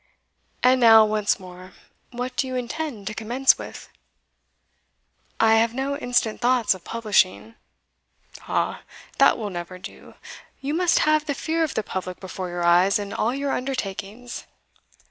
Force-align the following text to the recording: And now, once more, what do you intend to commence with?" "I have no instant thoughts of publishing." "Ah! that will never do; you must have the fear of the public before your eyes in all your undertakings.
And 0.63 0.81
now, 0.81 1.05
once 1.05 1.39
more, 1.39 1.73
what 2.09 2.35
do 2.35 2.47
you 2.47 2.55
intend 2.55 3.05
to 3.05 3.13
commence 3.13 3.59
with?" 3.59 3.87
"I 5.39 5.57
have 5.57 5.75
no 5.75 5.95
instant 5.95 6.41
thoughts 6.41 6.73
of 6.73 6.83
publishing." 6.83 7.53
"Ah! 8.47 8.81
that 9.19 9.37
will 9.37 9.51
never 9.51 9.77
do; 9.77 10.15
you 10.59 10.73
must 10.73 10.97
have 11.05 11.25
the 11.27 11.35
fear 11.35 11.63
of 11.63 11.75
the 11.75 11.83
public 11.83 12.19
before 12.19 12.49
your 12.49 12.63
eyes 12.63 12.97
in 12.97 13.13
all 13.13 13.35
your 13.35 13.51
undertakings. 13.51 14.45